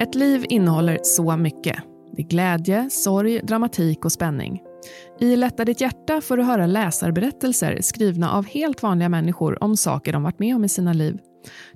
Ett 0.00 0.14
liv 0.14 0.44
innehåller 0.48 0.98
så 1.02 1.36
mycket. 1.36 1.76
Det 2.16 2.22
är 2.22 2.26
glädje, 2.26 2.90
sorg, 2.90 3.40
dramatik 3.42 4.04
och 4.04 4.12
spänning. 4.12 4.62
I 5.20 5.36
Lätta 5.36 5.64
ditt 5.64 5.80
hjärta 5.80 6.20
får 6.20 6.36
du 6.36 6.42
höra 6.42 6.66
läsarberättelser 6.66 7.78
skrivna 7.82 8.32
av 8.32 8.46
helt 8.46 8.82
vanliga 8.82 9.08
människor 9.08 9.64
om 9.64 9.76
saker 9.76 10.12
de 10.12 10.22
varit 10.22 10.38
med 10.38 10.56
om 10.56 10.64
i 10.64 10.68
sina 10.68 10.92
liv. 10.92 11.18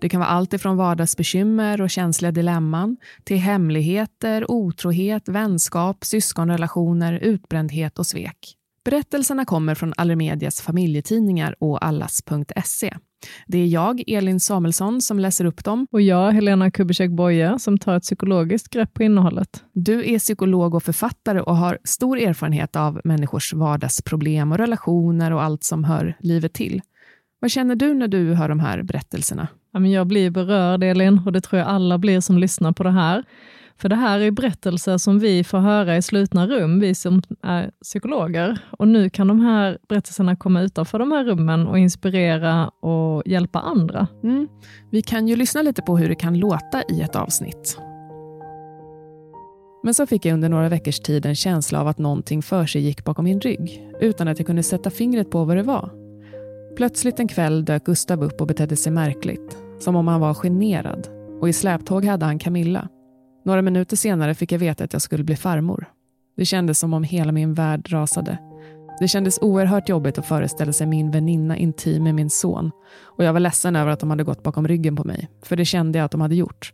Det 0.00 0.08
kan 0.08 0.20
vara 0.20 0.30
allt 0.30 0.52
ifrån 0.52 0.76
vardagsbekymmer 0.76 1.80
och 1.80 1.90
känsliga 1.90 2.32
dilemman 2.32 2.96
till 3.24 3.36
hemligheter, 3.36 4.50
otrohet, 4.50 5.28
vänskap, 5.28 6.04
syskonrelationer, 6.04 7.12
utbrändhet 7.12 7.98
och 7.98 8.06
svek. 8.06 8.56
Berättelserna 8.84 9.44
kommer 9.44 9.74
från 9.74 9.92
Allermedias 9.96 10.60
familjetidningar 10.60 11.54
och 11.58 11.84
allas.se. 11.84 12.96
Det 13.46 13.58
är 13.58 13.66
jag, 13.66 14.02
Elin 14.06 14.40
Samuelsson, 14.40 15.00
som 15.00 15.18
läser 15.18 15.44
upp 15.44 15.64
dem. 15.64 15.86
Och 15.92 16.00
jag, 16.00 16.32
Helena 16.32 16.70
Kubicek 16.70 17.10
Boye, 17.10 17.58
som 17.58 17.78
tar 17.78 17.96
ett 17.96 18.02
psykologiskt 18.02 18.68
grepp 18.68 18.94
på 18.94 19.02
innehållet. 19.02 19.64
Du 19.72 20.12
är 20.14 20.18
psykolog 20.18 20.74
och 20.74 20.82
författare 20.82 21.40
och 21.40 21.56
har 21.56 21.78
stor 21.84 22.18
erfarenhet 22.18 22.76
av 22.76 23.00
människors 23.04 23.52
vardagsproblem 23.52 24.52
och 24.52 24.58
relationer 24.58 25.30
och 25.30 25.42
allt 25.42 25.64
som 25.64 25.84
hör 25.84 26.16
livet 26.20 26.52
till. 26.52 26.82
Vad 27.40 27.50
känner 27.50 27.74
du 27.74 27.94
när 27.94 28.08
du 28.08 28.34
hör 28.34 28.48
de 28.48 28.60
här 28.60 28.82
berättelserna? 28.82 29.48
Jag 29.72 30.06
blir 30.06 30.30
berörd, 30.30 30.84
Elin, 30.84 31.20
och 31.26 31.32
det 31.32 31.40
tror 31.40 31.58
jag 31.58 31.68
alla 31.68 31.98
blir 31.98 32.20
som 32.20 32.38
lyssnar 32.38 32.72
på 32.72 32.82
det 32.82 32.90
här. 32.90 33.24
För 33.80 33.88
det 33.88 33.96
här 33.96 34.20
är 34.20 34.30
berättelser 34.30 34.98
som 34.98 35.18
vi 35.18 35.44
får 35.44 35.58
höra 35.58 35.96
i 35.96 36.02
slutna 36.02 36.46
rum, 36.46 36.80
vi 36.80 36.94
som 36.94 37.22
är 37.42 37.70
psykologer. 37.82 38.58
Och 38.70 38.88
nu 38.88 39.10
kan 39.10 39.28
de 39.28 39.40
här 39.40 39.78
berättelserna 39.88 40.36
komma 40.36 40.60
utanför 40.60 40.98
de 40.98 41.12
här 41.12 41.24
rummen 41.24 41.66
och 41.66 41.78
inspirera 41.78 42.68
och 42.68 43.22
hjälpa 43.26 43.58
andra. 43.58 44.06
Mm. 44.22 44.48
Vi 44.90 45.02
kan 45.02 45.28
ju 45.28 45.36
lyssna 45.36 45.62
lite 45.62 45.82
på 45.82 45.96
hur 45.96 46.08
det 46.08 46.14
kan 46.14 46.38
låta 46.38 46.82
i 46.88 47.00
ett 47.00 47.16
avsnitt. 47.16 47.78
Men 49.82 49.94
så 49.94 50.06
fick 50.06 50.24
jag 50.24 50.34
under 50.34 50.48
några 50.48 50.68
veckors 50.68 51.00
tid 51.00 51.26
en 51.26 51.34
känsla 51.34 51.80
av 51.80 51.88
att 51.88 51.98
någonting 51.98 52.42
för 52.42 52.66
sig 52.66 52.82
gick 52.82 53.04
bakom 53.04 53.24
min 53.24 53.40
rygg, 53.40 53.90
utan 54.00 54.28
att 54.28 54.38
jag 54.38 54.46
kunde 54.46 54.62
sätta 54.62 54.90
fingret 54.90 55.30
på 55.30 55.44
vad 55.44 55.56
det 55.56 55.62
var. 55.62 55.90
Plötsligt 56.76 57.20
en 57.20 57.28
kväll 57.28 57.64
dök 57.64 57.84
Gustav 57.84 58.24
upp 58.24 58.40
och 58.40 58.46
betedde 58.46 58.76
sig 58.76 58.92
märkligt, 58.92 59.58
som 59.78 59.96
om 59.96 60.08
han 60.08 60.20
var 60.20 60.34
generad. 60.34 61.08
Och 61.40 61.48
i 61.48 61.52
släptåg 61.52 62.04
hade 62.04 62.26
han 62.26 62.38
Camilla. 62.38 62.88
Några 63.44 63.62
minuter 63.62 63.96
senare 63.96 64.34
fick 64.34 64.52
jag 64.52 64.58
veta 64.58 64.84
att 64.84 64.92
jag 64.92 65.02
skulle 65.02 65.24
bli 65.24 65.36
farmor. 65.36 65.86
Det 66.36 66.44
kändes 66.44 66.78
som 66.78 66.94
om 66.94 67.04
hela 67.04 67.32
min 67.32 67.54
värld 67.54 67.92
rasade. 67.92 68.38
Det 69.00 69.08
kändes 69.08 69.38
oerhört 69.42 69.88
jobbigt 69.88 70.18
att 70.18 70.26
föreställa 70.26 70.72
sig 70.72 70.86
min 70.86 71.10
väninna 71.10 71.56
intim 71.56 72.04
med 72.04 72.14
min 72.14 72.30
son 72.30 72.70
och 73.02 73.24
jag 73.24 73.32
var 73.32 73.40
ledsen 73.40 73.76
över 73.76 73.90
att 73.90 74.00
de 74.00 74.10
hade 74.10 74.24
gått 74.24 74.42
bakom 74.42 74.68
ryggen 74.68 74.96
på 74.96 75.04
mig, 75.04 75.28
för 75.42 75.56
det 75.56 75.64
kände 75.64 75.98
jag 75.98 76.04
att 76.04 76.10
de 76.12 76.20
hade 76.20 76.34
gjort. 76.34 76.72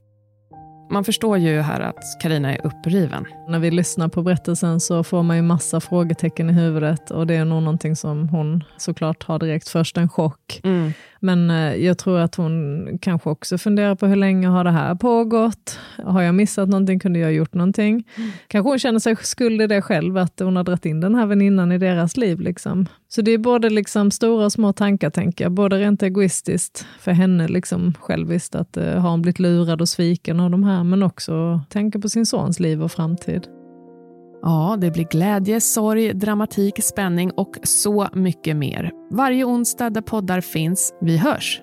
Man 0.91 1.05
förstår 1.05 1.39
ju 1.39 1.61
här 1.61 1.81
att 1.81 2.21
Karina 2.23 2.55
är 2.55 2.67
uppriven. 2.67 3.25
När 3.49 3.59
vi 3.59 3.71
lyssnar 3.71 4.09
på 4.09 4.23
berättelsen 4.23 4.81
så 4.81 5.05
får 5.05 5.23
man 5.23 5.37
ju 5.37 5.43
massa 5.43 5.81
frågetecken 5.81 6.51
i 6.51 6.53
huvudet 6.53 7.11
och 7.11 7.27
det 7.27 7.35
är 7.35 7.45
nog 7.45 7.63
någonting 7.63 7.97
som 7.97 8.29
hon 8.29 8.65
såklart 8.77 9.23
har 9.23 9.39
direkt 9.39 9.69
först 9.69 9.97
en 9.97 10.09
chock. 10.09 10.61
Mm. 10.65 10.93
Men 11.21 11.51
eh, 11.51 11.75
jag 11.75 11.99
tror 11.99 12.19
att 12.19 12.35
hon 12.35 12.89
kanske 13.03 13.31
också 13.31 13.59
funderar 13.59 13.95
på 13.95 14.07
hur 14.07 14.17
länge 14.17 14.49
har 14.49 14.65
det 14.65 14.71
här 14.71 14.95
pågått? 14.95 15.79
Har 16.05 16.23
jag 16.23 16.35
missat 16.35 16.69
någonting? 16.69 16.99
Kunde 16.99 17.19
jag 17.19 17.27
ha 17.27 17.33
gjort 17.33 17.55
någonting? 17.55 18.05
Mm. 18.17 18.31
Kanske 18.49 18.71
hon 18.71 18.79
känner 18.79 18.99
sig 18.99 19.17
skuld 19.17 19.63
i 19.63 19.67
det 19.67 19.83
själv, 19.83 20.17
att 20.17 20.41
hon 20.41 20.57
har 20.57 20.65
dragit 20.65 20.87
in 20.87 21.01
den 21.01 21.15
här 21.15 21.27
väninnan 21.27 21.73
i 21.73 21.79
deras 21.79 22.17
liv. 22.17 22.41
Liksom. 22.41 22.87
Så 23.17 23.23
det 23.23 23.31
är 23.31 23.39
både 23.39 23.71
liksom 23.71 24.11
stora 24.11 24.45
och 24.45 24.53
små 24.53 24.73
tankar, 24.73 25.11
tänker 25.11 25.45
jag. 25.45 25.53
Både 25.53 25.79
rent 25.79 26.03
egoistiskt 26.03 26.87
för 27.01 27.13
henne, 27.13 27.49
liksom 27.49 27.95
själviskt, 28.01 28.55
att 28.55 28.77
eh, 28.77 28.85
har 28.85 29.11
hon 29.11 29.23
blivit 29.23 29.39
lurad 29.39 29.81
och 29.81 29.89
sviken 29.89 30.41
av 30.41 30.51
de 30.51 30.65
här, 30.65 30.85
men 30.85 31.03
också 31.03 31.61
tänka 31.71 31.99
på 31.99 32.09
sin 32.09 32.27
sons 32.27 32.61
liv 32.61 32.83
och 32.83 32.93
framtid. 32.93 33.47
Ja, 34.43 34.77
det 34.81 34.91
blir 34.91 35.05
glädje, 35.05 35.61
sorg, 35.61 36.13
dramatik, 36.13 36.75
spänning 36.83 37.31
och 37.31 37.57
så 37.63 38.09
mycket 38.13 38.57
mer. 38.57 38.91
Varje 39.11 39.45
onsdag 39.45 39.91
där 39.91 40.03
poddar 40.03 40.41
finns. 40.41 40.95
Vi 41.01 41.17
hörs! 41.17 41.63